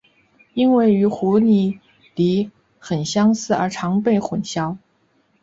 [0.55, 1.79] 因为与湖拟
[2.15, 4.77] 鲤很相似而常被混淆。